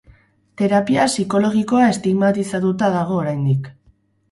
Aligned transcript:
Terapia 0.61 1.03
psikologikoa 1.09 1.91
estigmatizatuta 1.91 2.91
dago 2.99 3.21
oraindik. 3.23 3.73